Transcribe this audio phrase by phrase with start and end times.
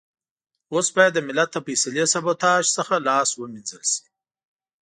[0.73, 4.05] اوس بايد د ملت د فيصلې سبوتاژ څخه لاس و مينځل شي.